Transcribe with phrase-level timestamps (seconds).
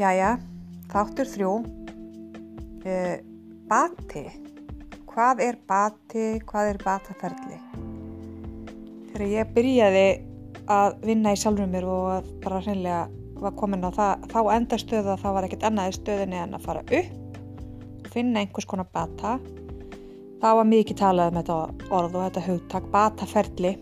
[0.00, 0.38] Jæja,
[0.88, 1.48] þáttur þrjú.
[2.88, 3.16] Uh,
[3.68, 4.22] bati.
[5.10, 6.22] Hvað er bati?
[6.48, 7.58] Hvað er bataferli?
[9.10, 10.06] Þegar ég byrjaði
[10.72, 13.02] að vinna í sjálfum mér og bara hreinlega
[13.44, 16.86] var komin á það, þá endastöðu að það var ekkert annað stöðinni en að fara
[16.86, 17.38] upp
[18.00, 19.36] og finna einhvers konar bata.
[20.40, 21.60] Það var mikið talað um þetta
[21.90, 23.76] orð og þetta hugtak bataferli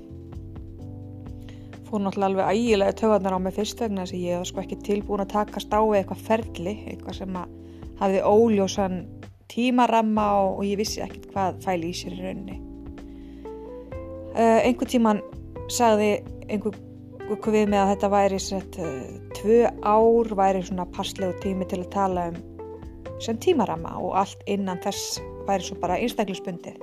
[1.88, 4.78] fór náttúrulega alveg ægilega töðanar á mig fyrst vegna þess að ég var sko ekki
[4.86, 7.54] tilbúin að takast á eitthvað ferli, eitthvað sem að
[7.98, 8.98] hafði óljósan
[9.48, 12.58] tímaramma og, og ég vissi ekkert hvað fæli í sér í rauninni.
[14.38, 15.22] Uh, einhver tíman
[15.72, 16.10] sagði
[16.48, 16.76] einhver
[17.52, 21.90] við með að þetta væri sett, uh, tvö ár væri svona passlegu tími til að
[21.96, 22.38] tala um
[23.24, 26.76] sem tímaramma og allt innan þess væri svo bara einstaklisbundið.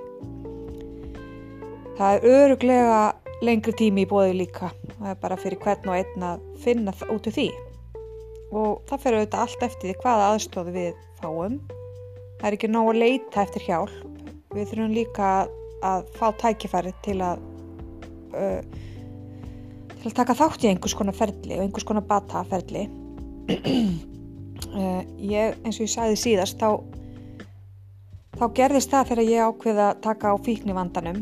[1.96, 2.98] Það er öruglega
[3.46, 7.30] lengri tími í bóði líka það er bara fyrir hvern og einn að finna út
[7.30, 7.48] úr því.
[8.56, 11.60] Og það fyrir auðvitað allt eftir því hvaða aðstofi við fáum.
[12.40, 13.96] Það er ekki nóg að leita eftir hjálp.
[14.56, 15.30] Við þurfum líka
[15.86, 17.42] að fá tækifæri til að
[18.36, 18.60] uh,
[20.00, 22.90] til að taka þátt í einhvers konar ferli og einhvers konar bataferli.
[24.76, 26.80] Uh, ég eins og ég sagði síðast þá
[28.40, 31.22] þá gerðist það þegar ég ákveða að taka á fíkni vandanum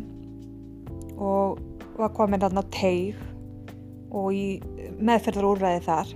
[1.22, 1.60] og
[2.00, 3.20] var komin að ná teig
[4.14, 4.48] og í
[5.02, 6.14] meðferðar úrræði þar.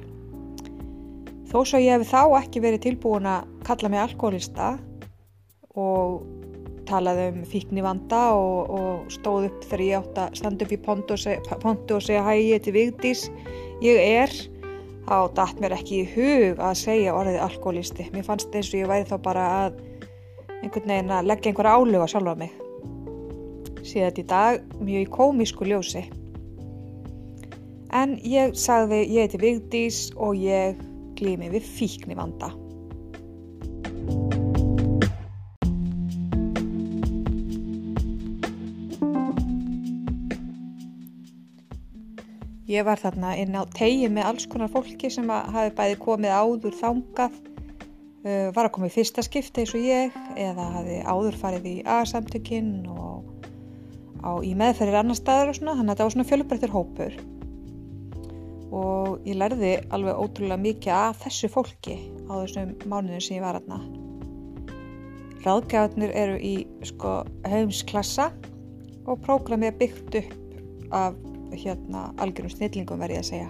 [1.47, 4.73] Þó svo ég hef þá ekki verið tilbúin að kalla mig alkoholista
[5.77, 6.25] og
[6.87, 10.81] talaði um fíkni vanda og, og stóð upp þegar ég átt að standa upp í
[10.83, 13.25] pontu og segja, hæ ég til Vigdís,
[13.83, 14.37] ég er
[15.07, 18.07] þá dætt mér ekki í hug að segja orðið alkoholisti.
[18.15, 19.83] Mér fannst eins og ég væri þá bara að
[20.61, 22.55] einhvern veginn að leggja einhverja áluga sjálf á mig
[23.87, 26.03] síðan þetta í dag mjög í komísku ljósi.
[27.95, 30.79] En ég sagði ég heiti Vigdís og ég
[31.17, 32.51] glými við fíkni vanda.
[42.67, 46.75] Ég var þarna inn á tegi með alls konar fólki sem hafi bæði komið áður
[46.75, 47.37] þangað,
[48.27, 51.75] uh, var að koma í fyrsta skipti eins og ég eða hafi áður farið í
[51.87, 53.23] A-samtökinn og
[54.19, 57.19] á, í meðferðir annar staðar og svona, þannig að þetta var svona fjölubrættur hópur
[58.75, 61.95] og ég lærði alveg ótrúlega mikið af þessu fólki
[62.27, 63.79] á þessum mánuðum sem ég var aðna.
[65.45, 66.55] Ráðgjáðnir eru í
[66.87, 68.31] sko heimsklassa
[69.07, 71.15] og prógramið er byggt upp af
[71.53, 73.49] hérna algjörum snillingum verið að segja.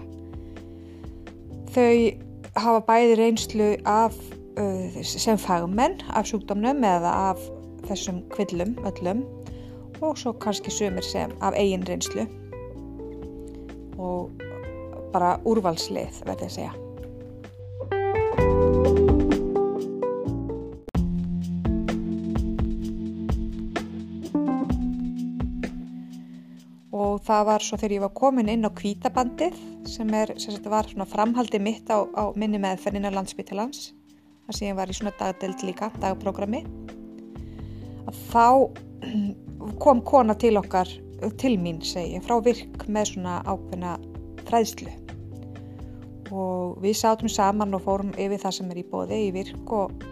[1.74, 4.16] Þau hafa bæði reynslu af
[4.58, 7.42] uh, sem fagmenn af sjúkdómnum eða af
[7.88, 9.24] þessum kvillum öllum
[10.02, 12.26] og svo kannski sömur sem af eigin reynslu
[13.98, 14.30] og
[15.12, 16.74] bara úrvalslið verði að segja.
[26.98, 29.56] Og það var svo þegar ég var komin inn á kvítabandið
[29.88, 33.92] sem, er, sem var framhaldi mitt á, á minni meðferðin á landsbyttalans
[34.48, 36.62] þar sem ég var í svona dagdelt líka, dagprogrammi
[38.08, 38.46] að þá
[39.82, 40.90] kom kona til okkar
[41.40, 43.96] til mín segi, frá virk með svona ákveðna
[44.48, 44.96] fræðslu
[46.34, 50.04] og við sátum saman og fórum yfir það sem er í bóði í virk og,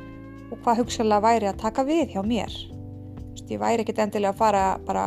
[0.50, 2.52] og hvað hugsalega væri að taka við hjá mér.
[3.32, 5.06] Vist, ég væri ekkert endilega að fara bara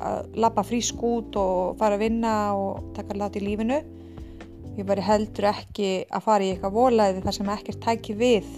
[0.00, 3.80] að lappa frísk út og fara að vinna og taka láti í lífinu.
[4.78, 8.48] Ég væri heldur ekki að fara í eitthvað volaði þar sem ekkert tæki við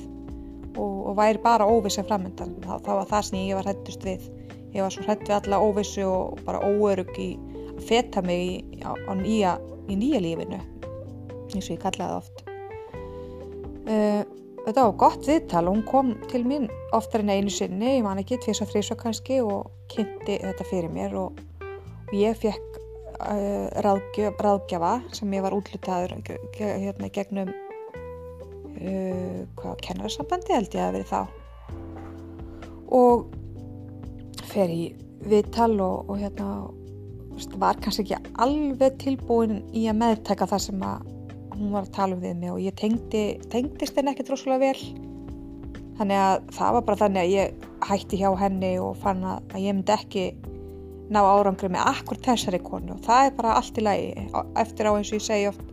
[0.77, 4.29] og, og væri bara óvissi framöndan, þá, var það sem ég var hættust við.
[4.73, 7.33] Ég var svo hætt við alla óvissi og bara óörug í
[7.85, 9.57] feta mig í, á, á nýja
[9.91, 10.61] í nýja lífinu
[11.53, 12.43] eins og ég kallaði oft.
[13.83, 14.23] Uh,
[14.67, 18.39] þetta var gott viðtal hún kom til mín oftar en einu sinni, ég man ekki
[18.43, 21.41] tvís og þrís og kannski og kynnti þetta fyrir mér og,
[22.07, 22.79] og ég fekk
[23.19, 26.17] uh, ráðgjöf, ráðgjafa sem ég var útlutaður
[26.57, 27.53] hérna gegnum
[28.79, 31.23] uh, hvað kennararsambandi held ég að verið þá.
[32.93, 33.31] Og
[34.53, 34.83] fer í
[35.27, 36.49] viðtal og, og hérna
[37.61, 41.09] var kannski ekki alveg tilbúin í að meðtæka það sem að
[41.53, 44.87] hún var að tala um við mig og ég tengdi, tengdist henni ekki droskulega vel.
[45.99, 49.77] Þannig að það var bara þannig að ég hætti hjá henni og fann að ég
[49.77, 50.25] myndi ekki
[51.13, 52.97] ná árangri með akkur þessari konu.
[52.97, 54.27] Og það er bara allt í lagi.
[54.63, 55.69] Eftir á eins og ég segi oft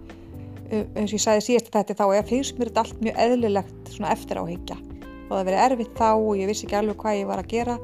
[0.69, 4.11] eins og ég sagði síðast þetta þá ég finnst mér þetta allt mjög eðlilegt svona
[4.13, 4.77] eftir áhyggja
[5.29, 7.77] og það verið erfitt þá og ég vissi ekki alveg hvað ég var að gera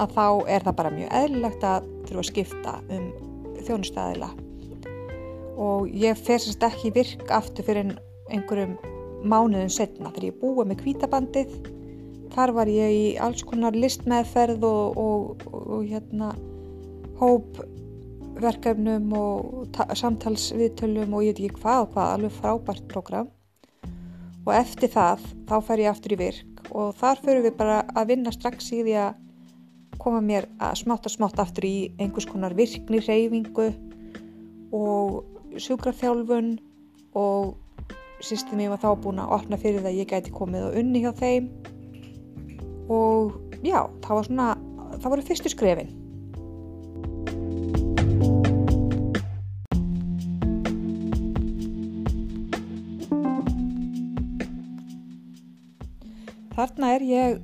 [0.00, 0.24] að þá
[0.54, 3.10] er það bara mjög eðlilegt að þurfa að skipta um
[3.62, 4.30] þjónustæðila
[5.62, 7.92] og ég fer sérst ekki virk aftur fyrir
[8.32, 8.76] einhverjum
[9.22, 11.52] mánuðin setna þegar ég búið með kvítabandið
[12.32, 16.32] þar var ég í alls konar listmeðferð og, og, og, og hérna
[17.20, 23.28] hópverkefnum og samtalsviðtölum og ég veit ekki hvað og hvað, alveg frábært program
[24.42, 28.14] og eftir það þá fer ég aftur í virk og þar fyrir við bara að
[28.14, 29.20] vinna strax í því að
[30.02, 33.68] koma mér að smátt að smátt aftur í einhvers konar virkni reyfingu
[34.74, 36.56] og sjúkrafjálfun
[37.18, 37.54] og
[38.22, 41.02] sýstum ég var þá búin að opna fyrir það að ég gæti komið og unni
[41.02, 41.48] hjá þeim.
[42.92, 44.48] Og já, það var svona
[44.98, 45.98] það voru fyrstu skrefin.
[56.52, 57.40] Þarna er ég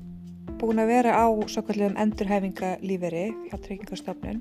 [0.58, 4.40] búin að vera á svo kallum endurhæfingalíferi hjá Tryggingastofnun.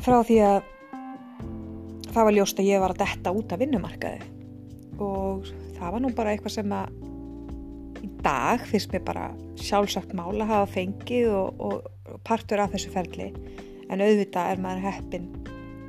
[0.00, 0.58] Frá því að
[2.10, 4.28] það var ljóst að ég var að detta út af vinnumarkaði.
[5.00, 6.98] Og það var nú bara eitthvað sem að
[8.00, 9.26] í dag finnst mér bara
[9.60, 13.30] sjálfsagt mála að hafa fengið og, og partur af þessu ferli.
[13.90, 15.30] En auðvitað er maður heppin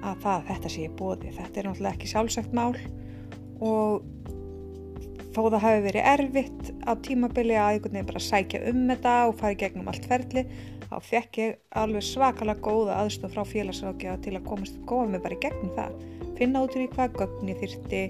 [0.01, 2.73] að það, þetta sé bóði þetta er náttúrulega ekki sjálfsagt mál.
[3.61, 4.01] Og
[5.31, 9.37] þó það hafi verið erfitt á tímabili að einhvern veginn bara sækja um þetta og
[9.39, 10.45] fara í gegnum allt ferli
[10.89, 15.37] þá fekk ég alveg svakalega góða aðstof frá félagsrákja til að komast góða mig bara
[15.37, 15.95] í gegnum það.
[16.39, 18.03] Finna út í hvað gögn ég þyrti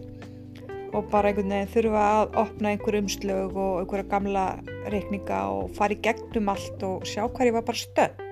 [0.92, 4.46] og bara einhvern veginn þurfa að opna einhver umslög og einhverja gamla
[4.92, 8.28] reikninga og fara í gegnum allt og sjá hvað ég var bara stönd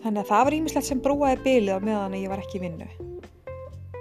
[0.00, 2.88] þannig að það var ímislegt sem brúaði bylið á meðan ég var ekki vinnu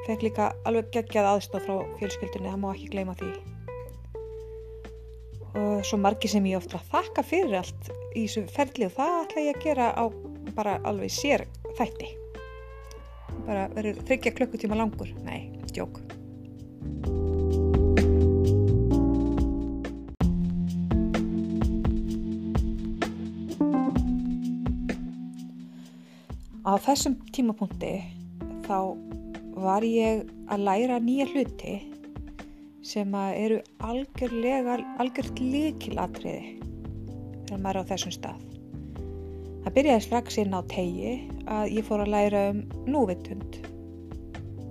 [0.09, 3.31] fekk líka alveg geggjað aðstof frá fjölskyldunni, það má ekki gleyma því.
[5.59, 9.45] Og svo margi sem ég ofta þakka fyrir allt í þessu ferli og það ætla
[9.45, 10.03] ég að gera á
[10.57, 11.45] bara alveg sér
[11.77, 12.13] þætti.
[13.45, 15.13] Bara verður þryggja klukkutíma langur.
[15.25, 16.01] Nei, djók
[26.69, 27.95] á þessum tímapunkti
[28.67, 29.08] þá
[29.63, 31.75] var ég að læra nýja hluti
[32.85, 36.55] sem eru algjörlega, algjört líkilatriði
[37.47, 38.45] þegar maður er á þessum stað.
[39.63, 41.15] Það byrjaði strax inn á tegi
[41.49, 43.59] að ég fór að læra um núvitund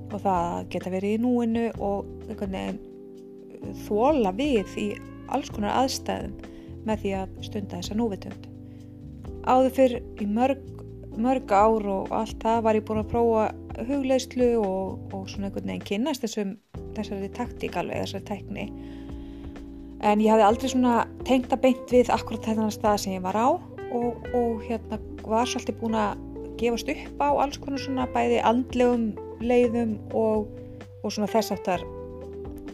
[0.08, 2.08] og það geta verið í núinu og
[3.86, 4.88] þóla við í
[5.28, 6.36] alls konar aðstæðum
[6.88, 8.48] með því að stunda þessa núvitund.
[9.48, 10.62] Áður fyrr í mörg,
[11.20, 13.44] mörg ár og allt það var ég búin að prófa
[13.86, 16.56] hugleislu og, og svona einhvern veginn kynast þessum,
[16.96, 18.66] þessari taktík alveg, þessari tækni.
[20.06, 20.96] En ég hafði aldrei svona
[21.26, 25.48] tengt að beint við akkurat þennan stað sem ég var á og, og hérna var
[25.48, 26.20] svolítið búin að
[26.58, 29.08] gefast upp á alls konar svona bæði andlegum
[29.42, 30.48] leiðum og,
[31.02, 31.84] og svona þess aftar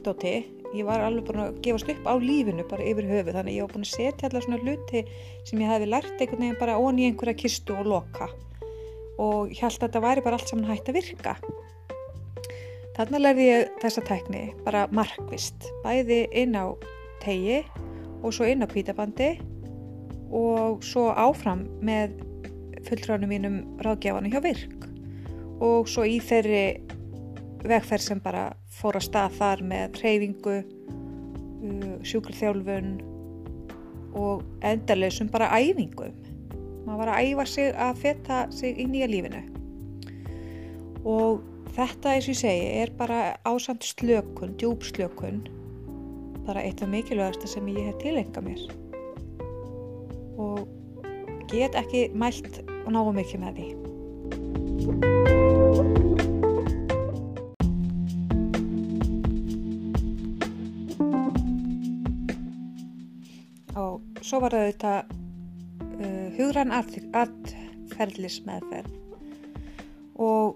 [0.05, 0.43] dóti.
[0.75, 3.77] Ég var alveg búin að gefast upp á lífinu bara yfir höfu þannig ég var
[3.77, 5.05] búin að setja allar svona hluti
[5.47, 8.29] sem ég hefði lært einhvern veginn bara ón í einhverja kistu og loka
[9.21, 11.37] og held að þetta væri bara allt saman hægt að virka.
[12.95, 16.71] Þannig lærði ég þessa tekni bara markvist, bæði inn á
[17.25, 17.63] tegi
[18.23, 19.33] og svo inn á kvítabandi
[20.35, 22.15] og svo áfram með
[22.87, 24.87] fulltránum mínum ráðgjáðanu hjá virk
[25.65, 26.65] og svo í þeirri
[27.65, 32.91] vegferð sem bara fór að stað þar með hreyfingu, uh, sjúkurþjálfun
[34.15, 36.15] og endarleysum bara æfingum
[36.85, 39.43] maður var að æfa sig að feta sig í nýja lífinu.
[41.05, 41.43] Og
[41.77, 45.45] þetta eins og ég segi er bara ásand slökun, djúb slökun
[46.47, 48.61] bara eitt af mikilvægasta sem ég hef tilenga mér.
[50.37, 50.69] Og
[51.49, 53.69] get ekki mælt og náðu mikið með því.
[63.75, 65.24] Og svo var þetta
[66.39, 68.93] hugrann aðferðlismeðferð
[70.25, 70.47] og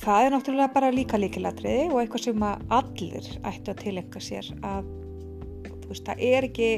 [0.00, 4.46] það er náttúrulega bara líka líkilatriði og eitthvað sem að allir ættu að tilenga sér
[4.62, 4.82] að
[5.90, 6.70] veist, það er ekki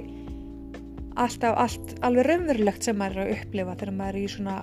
[1.21, 4.57] alltaf allt alveg raunverulegt sem maður er að upplifa þegar maður er í svona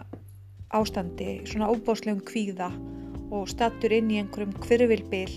[0.79, 2.69] ástandi, svona óbáslegum kvíða
[3.29, 5.33] og stattur inn í einhverjum kvirvilbil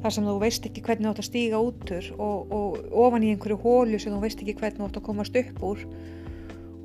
[0.00, 2.68] þar sem þú veist ekki hvernig þú átt að stíga útur og, og
[3.04, 5.78] ofan í einhverju hólu sem þú veist ekki hvernig þú átt að komast upp úr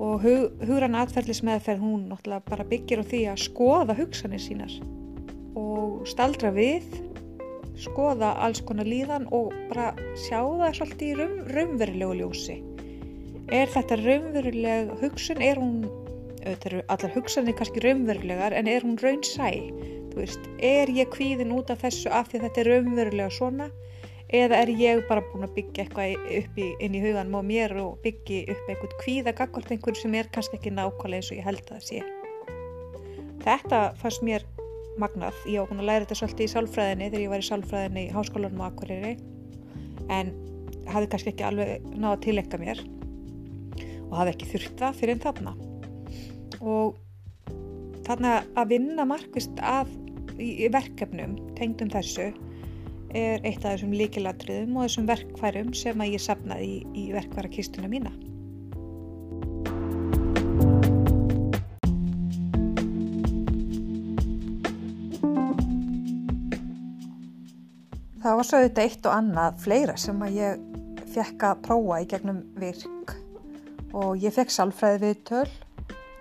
[0.02, 4.72] og hug, hugrann atferðlismeðferð hún náttúrulega bara byggir á því að skoða hugsanir sínar.
[5.56, 6.84] Og staldra við
[7.80, 9.92] skoða alls konar líðan og bara
[10.26, 12.56] sjá það svolítið í raun, raunverulegu ljósi.
[13.54, 15.42] Er þetta raunveruleg hugsun?
[15.44, 15.84] Er hún,
[16.42, 19.52] þetta eru allar hugsanir kannski raunverulegar en er hún raunsæ?
[20.16, 23.68] Veist, er ég kvíðin út af þessu af því þetta er raunverulega svona
[24.34, 27.76] eða er ég bara búin að byggja eitthvað upp í, inn í huganum á mér
[27.78, 31.46] og byggja upp eitthvað kvíða gaggvart einhver sem er kannski ekki nákvæmlega eins og ég
[31.46, 32.02] held að það sé?
[33.46, 34.46] Þetta fannst mér
[34.98, 38.12] magnað, ég búin að læra þetta svolítið í sálfræðinni þegar ég var í sálfræðinni í
[38.16, 39.14] háskólanum á Akureyri
[40.16, 40.32] en
[40.90, 42.82] hafði kannski ekki alveg náða að tilenga mér
[44.06, 45.54] og hafði ekki þurft það fyrir en þarna.
[46.62, 46.98] Og
[48.06, 49.92] þarna að vinna markvist að
[50.42, 52.30] í verkefnum tengdum þessu
[53.16, 57.88] er eitt af þessum líkilatriðum og þessum verkfærum sem að ég sapnaði í, í verkværakistuna
[57.90, 58.12] mína.
[68.26, 70.64] Það var svo auðvitað eitt og annað fleira sem að ég
[71.14, 73.14] fekk að prófa í gegnum virk
[73.96, 75.46] og ég fekk sálfræði viðtöl,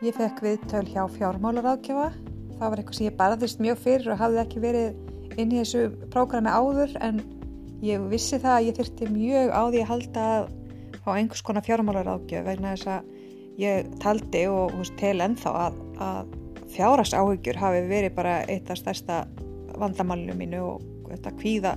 [0.05, 2.11] ég fekk viðtöl hjá fjármálaráðkjafa,
[2.59, 5.04] það var eitthvað sem ég barðist mjög fyrir og hafði ekki verið
[5.41, 7.21] inn í þessu prógrami áður en
[7.85, 10.25] ég vissi það að ég þurfti mjög á því að halda
[11.05, 13.11] á einhvers konar fjármálaráðkjöf vegna þess að
[13.61, 16.33] ég taldi og veist, tel ennþá að, að
[16.75, 19.23] fjárhagsáhyggjur hafi verið bara eitt af stærsta
[19.75, 21.73] vandamálinu mínu og þetta kvíða,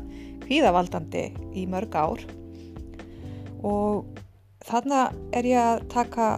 [0.46, 1.24] kvíðavaldandi
[1.58, 2.22] í mörg ár.
[3.66, 4.06] Og
[4.66, 6.28] þarna er ég að taka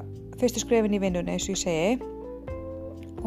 [0.40, 1.90] fyrstu skrefin í vinnunni eins og ég segi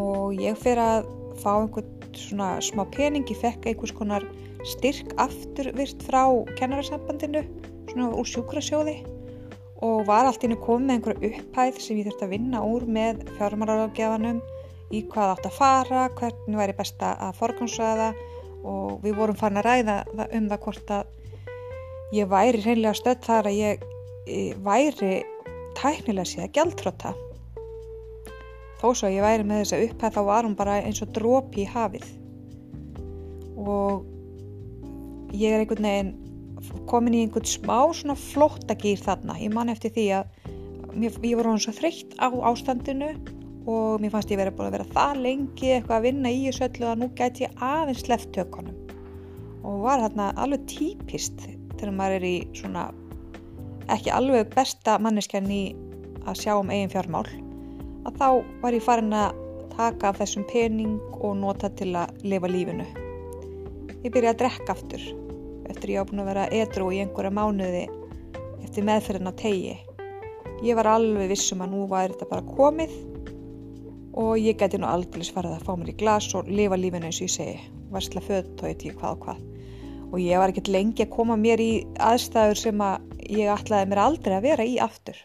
[0.01, 1.09] og ég fer að
[1.41, 4.25] fá einhvern svona smá pening ég fekk einhvers konar
[4.67, 6.24] styrk afturvirt frá
[6.58, 7.43] kennararsambandinu
[7.91, 8.98] svona úr sjúkrasjóði
[9.84, 12.86] og var allt inn að koma með einhverju upphæð sem ég þurfti að vinna úr
[12.88, 14.39] með fjármálarafgjafanum
[14.93, 18.13] í hvað átt að fara, hvernig væri besta að forgansraða
[18.63, 19.98] og við vorum farin að ræða
[20.38, 23.86] um það hvort að ég væri hreinlega stödd þar að ég
[24.63, 25.13] væri
[25.79, 27.13] tæknilega séð gjaldtróta
[28.83, 31.63] þó svo að ég væri með þessa upphæð þá var hún bara eins og drópi
[31.63, 32.09] í hafið.
[33.63, 36.11] Og ég er einhvern veginn
[36.91, 39.37] komin í einhvern smá svona flóttagýr þarna.
[39.39, 40.51] Ég man eftir því að
[40.99, 43.13] mér, ég var hún svo þreytt á ástandinu
[43.63, 46.65] og mér fannst ég verið búin að vera það lengi eitthvað að vinna í þessu
[46.67, 48.81] öllu að nú gæti ég aðeins sleftökunum
[49.63, 51.45] og var þarna alveg típist
[51.77, 52.89] þegar maður er í svona
[53.95, 55.63] ekki alveg besta manneskjan í
[56.27, 57.25] að sjá um eigin fjármál
[58.03, 58.27] að þá
[58.62, 59.39] var ég farin að
[59.74, 62.86] taka af þessum pening og nota til að lifa lífinu.
[64.03, 65.05] Ég byrjaði að drekka aftur
[65.72, 67.86] eftir ég á búin að vera edru í einhverja mánuði
[68.65, 69.77] eftir meðferðin á tegi.
[70.63, 72.93] Ég var alveg vissum að nú var þetta bara komið
[74.19, 77.22] og ég gæti nú aldrei svarað að fá mér í glas og lifa lífinu eins
[77.22, 77.57] og ég segi.
[77.93, 79.43] Varsla född og eitthvað hvað og hvað.
[80.13, 84.03] Og ég var ekkert lengi að koma mér í aðstæður sem að ég ætlaði mér
[84.03, 85.17] aldrei að vera í aftur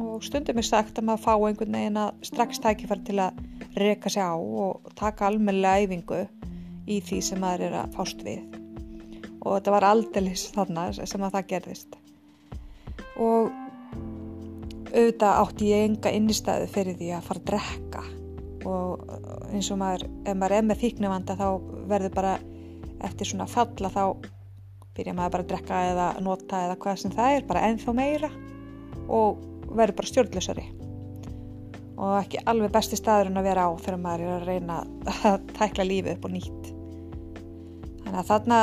[0.00, 3.40] og stundum er sagt að maður fá einhvern veginn að strax tækifar til að
[3.78, 6.20] reyka sig á og taka almennilega æfingu
[6.90, 8.44] í því sem maður er að fást við.
[9.40, 11.98] Og þetta var aldrei þarna sem að það gerðist.
[13.20, 13.50] Og
[14.90, 18.04] auðvitað átti ég enga innistæðu fyrir því að fara að drekka.
[18.70, 19.04] Og
[19.54, 21.46] eins og maður, ef maður er með þýknumanda þá
[21.90, 22.34] verður bara
[23.06, 24.04] eftir svona falla þá
[24.96, 28.30] byrja maður bara að drekka eða nota eða hvað sem það er, bara ennþá meira.
[29.08, 30.66] Og verður bara stjórnlösari
[32.00, 34.78] og ekki alveg besti staðurinn að vera á þegar maður er að reyna
[35.28, 36.70] að tækla lífið upp og nýtt.
[38.04, 38.60] Þannig að þarna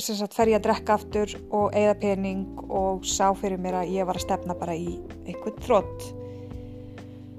[0.00, 4.08] sagt, fer ég að drekka aftur og eigða pening og sá fyrir mér að ég
[4.08, 4.94] var að stefna bara í
[5.26, 6.06] einhvern þrótt.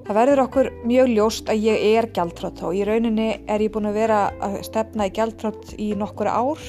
[0.06, 3.90] Það verður okkur mjög ljóst að ég er gæltrótt og í rauninni er ég búin
[3.90, 6.62] að vera að stefna í gæltrótt í nokkur ár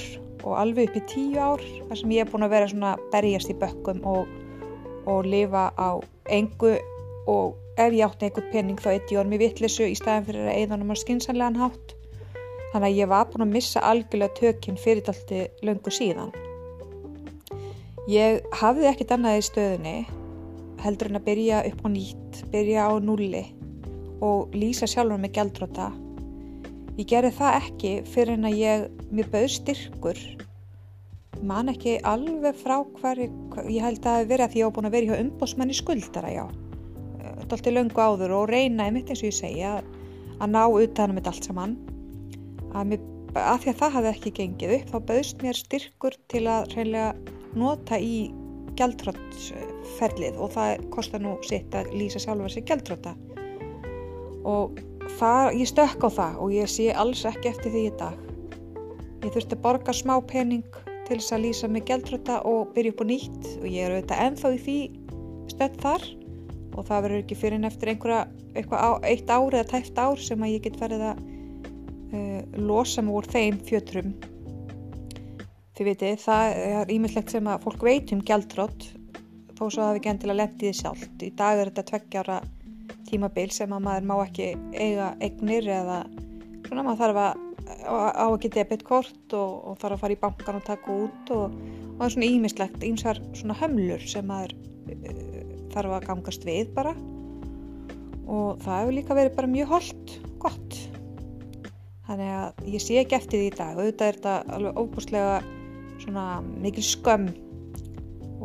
[0.47, 3.53] og alveg upp í tíu ár þar sem ég er búin að vera svona berjast
[3.53, 4.31] í bökkum og,
[5.07, 5.99] og lifa á
[6.33, 6.77] engu.
[7.27, 10.61] Og ef ég átti einhvern pening þá eitt ég ormi vittlisu í staðan fyrir að
[10.61, 11.95] eða náttúrulega skinsanlegan hátt.
[12.73, 16.33] Þannig að ég var búin að missa algjörlega tökinn fyrirtalti löngu síðan.
[18.07, 19.99] Ég hafði ekkert annað í stöðunni
[20.85, 23.47] heldur en að byrja upp á nýtt byrja á nulli
[24.23, 25.89] og lýsa sjálfur með gældróta
[26.97, 30.21] Ég gerði það ekki fyrir en að ég, mér bauð styrkur,
[31.45, 33.29] man ekki alveg frá hverju,
[33.69, 36.47] ég held að að því ég á búin að vera hjá umbósmanni skuldara, já.
[37.21, 39.75] Er alltaf löngu áður og reynaði mitt eins og ég segja
[40.41, 41.77] að ná utanum þetta allt saman.
[42.73, 43.05] Að, mér,
[43.37, 47.37] að því að það hafði ekki gengið upp, þá bauðst mér styrkur til að reynlega
[47.57, 48.17] nota í
[48.77, 53.15] gæltrótsferlið og það kostar nú sitt að lýsa sjálfur sig gæltróta.
[54.47, 54.77] Og
[55.19, 58.21] það, ég stökk á það og ég sé alls ekki eftir því í dag.
[59.25, 63.03] Ég þurfti að borga smá pening til þess að lýsa mig gældröta og byrja upp
[63.03, 63.49] á nýtt.
[63.61, 64.79] Og ég er auðvitað enþá í því
[65.53, 66.07] stödd þar.
[66.77, 68.23] Og það verður ekki fyrir en eftir einhverja,
[68.77, 71.23] á, eitt ár eða tæft ár sem að ég get verið að
[72.13, 74.13] uh, losa mig úr þeim fjötrum.
[75.77, 78.91] Þið viti það er ímyndlegt sem að fólk veit um gjaldrótt
[79.57, 81.17] þó svo að við ekki endilega lendið því sjálft.
[81.25, 82.39] Í dag er þetta tveggjára
[83.07, 85.99] tímabil sem að maður má ekki eiga eignir eða
[86.67, 90.67] svona maður þarf að á ekki debitkort og, og þarf að fara í bankan og
[90.67, 95.97] taka út og, og það er svona ímislegt, ímsar svona hömlur sem maður uh, þarf
[95.99, 96.95] að gangast við bara.
[98.27, 100.81] Og það hefur líka verið bara mjög holdt gott.
[102.07, 103.79] Þannig að ég sé ekki eftir því í dag.
[103.79, 105.37] Auðvitað er þetta alveg óbúslega
[106.03, 107.31] svona mikil skömm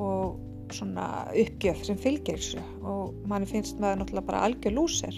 [0.01, 0.39] og
[0.71, 2.61] svona uppgjöf sem fylgir þessu.
[2.85, 5.17] Og manni finnst maður náttúrulega bara algjör lúser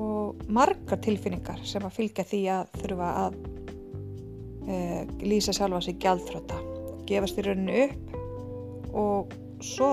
[0.00, 3.38] og margar tilfinningar sem að fylgja því að þurfa að
[4.66, 4.76] e,
[5.24, 6.60] lýsa sjálfa sig gjaldþróta
[7.08, 9.34] gefast í rauninu upp og
[9.64, 9.90] svo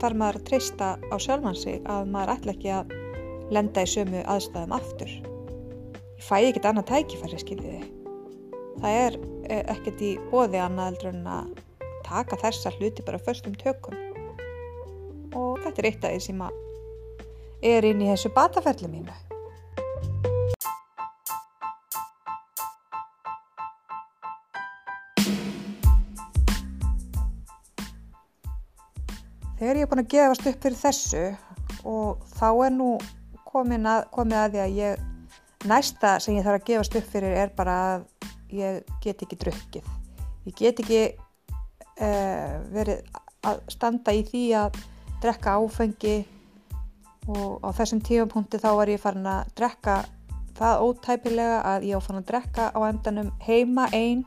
[0.00, 2.96] þarf maður að treysta á sjálfan sig að maður ætla ekki að
[3.54, 5.12] lenda í sömu aðstæðum aftur.
[6.16, 7.84] Ég fæ ekkert annað tækifæri skiljiði.
[8.82, 11.54] Það er e, ekkert í bóði annað eldur en að
[12.06, 13.96] taka þessa hluti bara förstum tökum.
[15.36, 16.62] Og þetta er eitt af því sem að
[17.62, 19.14] er inn í þessu bataferli mínu.
[29.56, 31.22] Þegar ég er búin að gefast upp fyrir þessu
[31.88, 35.06] og þá er nú að, komið að því að ég,
[35.64, 38.04] næsta sem ég þarf að gefast upp fyrir er bara að
[38.52, 39.88] ég get ekki drukkið.
[40.46, 43.00] Ég get ekki uh, verið
[43.48, 44.80] að standa í því að
[45.24, 46.18] drekka áfengi
[47.26, 49.96] og á þessum tímapunkti þá var ég farin að drekka
[50.56, 54.24] það ótæpilega að ég á farin að drekka á endanum heima einn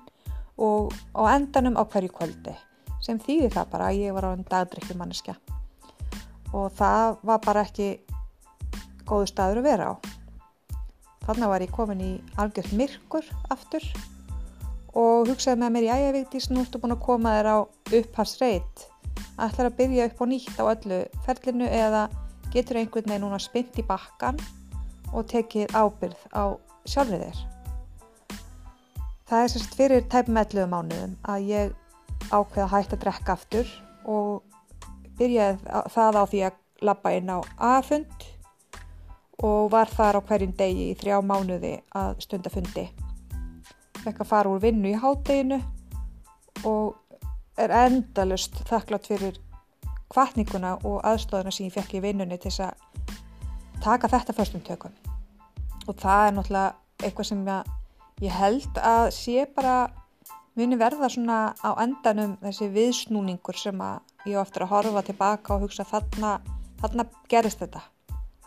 [0.60, 2.56] og á endanum á hverju kvöldi
[3.00, 5.36] sem þýði það bara að ég var á einn dagdrykjumanniska
[6.54, 7.90] og það var bara ekki
[9.10, 9.94] góðu staður að vera á.
[11.26, 13.86] Þannig var ég komin í algjörð myrkur aftur
[14.98, 17.50] og hugsaði með mér, já ég veit því að nú ertu búin að koma þér
[17.54, 17.58] á
[18.00, 18.86] upphafsreit.
[19.40, 22.08] Ætlar að byrja upp á nýtt á öllu ferlinu eða
[22.54, 24.40] getur einhvern veginn núna spynt í bakkan
[25.14, 26.44] og tekið ábyrð á
[26.90, 27.40] sjálfrið þér.
[29.30, 31.74] Það er sérst fyrir tæpum 11 mánuðum að ég
[32.30, 33.74] ákveða að hætta að drekka aftur
[34.10, 34.42] og
[35.20, 36.60] byrjaði það á því að
[36.90, 38.26] lappa inn á aðfund
[39.46, 42.88] og var þar á hverjum degi í þrjá mánuði að stunda fundi.
[44.00, 45.60] Fekk að fara úr vinnu í hátteginu
[46.68, 46.98] og
[47.60, 49.40] er endalust þakklátt fyrir
[50.10, 53.08] kvartninguna og aðstofuna sem ég fekk í vinnunni til þess að
[53.84, 54.96] taka þetta fyrstum tökum.
[55.88, 57.46] Og það er náttúrulega eitthvað sem
[58.20, 59.76] ég held að sé bara
[60.60, 65.68] muni verða svona á endanum þessi viðsnúningur sem að ég eftir að horfa tilbaka og
[65.68, 66.40] hugsa þarna,
[66.82, 67.86] þarna gerist þetta.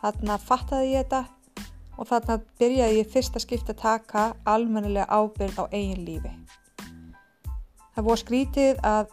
[0.03, 1.22] Þarna fattaði ég þetta
[1.96, 6.33] og þarna byrjaði ég fyrst að skipta taka almennilega ábyrð á eigin lífi.
[7.92, 9.12] Það voru skrítið að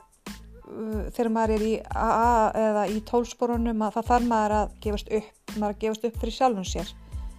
[0.70, 5.56] þegar maður er í AA eða í tólsporunum að það þarf maður að gefast upp
[5.56, 6.94] maður að gefast upp fyrir sjálfum sér.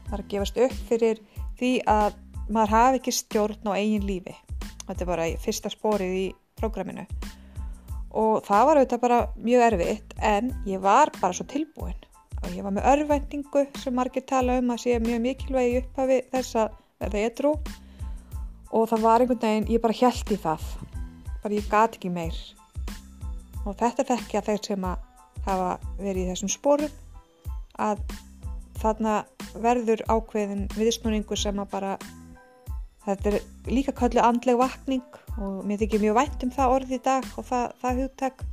[0.08, 1.22] Maður að gefast upp fyrir
[1.60, 2.18] því að
[2.50, 4.36] maður hafi ekki stjórn á eigin lífi.
[4.86, 6.26] Þetta er bara fyrsta spórið í
[6.58, 7.06] prógraminu.
[8.18, 11.98] Og það var auðvitað bara mjög erfitt en ég var bara svo tilbúin.
[12.40, 16.62] Og ég var með örvendingu sem margir tala um að sé mjög mikilvægi upphafi þess
[16.64, 17.52] að verða ég trú
[18.70, 20.66] og það var einhvern veginn, ég bara held í það.
[21.42, 22.40] Bara ég gati ekki meir
[23.64, 25.06] og þetta þekkja þeir sem að
[25.46, 26.96] hafa verið í þessum spórum
[27.80, 28.02] að
[28.80, 29.14] þarna
[29.60, 31.92] verður ákveðin viðsnúningu sem að bara
[33.04, 37.04] þetta er líka kallið andleg vakning og mér þykir mjög vænt um það orði í
[37.04, 38.44] dag og það, það hugtak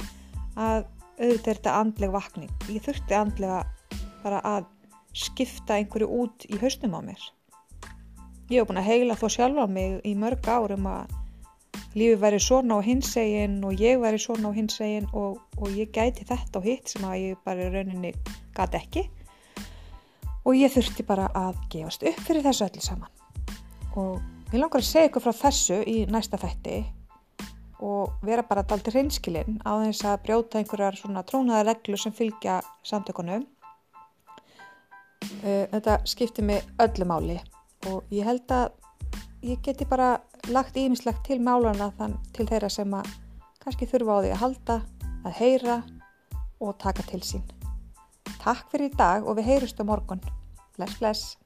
[0.58, 0.86] að
[1.18, 2.52] auðvitað er þetta andleg vakning.
[2.70, 3.62] Ég þurfti andlega
[4.24, 4.68] bara að
[5.18, 7.22] skipta einhverju út í hausnum á mér.
[8.52, 11.16] Ég hef búin að heila þó sjálfa mig í mörg árum að
[11.98, 16.26] lífið væri svona á hinsegin og ég væri svona á hinsegin og, og ég gæti
[16.28, 18.14] þetta og hitt sem að ég bara rauninni
[18.58, 19.04] gæti ekki.
[20.46, 23.12] Og ég þurfti bara að gefast upp fyrir þessu öllu saman.
[23.98, 24.22] Og
[24.54, 26.78] ég langar að segja ykkur frá þessu í næsta þætti
[27.84, 32.62] og vera bara daldi hreinskilinn á þess að brjóta einhverjar svona trónaða reglu sem fylgja
[32.86, 33.46] samtökunum.
[35.44, 37.38] Þetta skiptir mig öllu máli
[37.92, 38.72] og ég held að
[39.46, 40.16] ég geti bara
[40.54, 43.10] lagt ímislegt til málana þann til þeirra sem að
[43.64, 44.78] kannski þurfa á því að halda,
[45.26, 45.78] að heyra
[46.64, 47.44] og taka til sín.
[48.42, 50.22] Takk fyrir í dag og við heyrustum morgun.
[50.78, 51.38] Bless, bless.